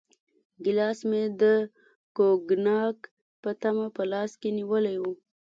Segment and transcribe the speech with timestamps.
[0.63, 1.43] ګیلاس مې د
[2.17, 2.97] کوګناک
[3.41, 5.05] په تمه په لاس کې نیولی و.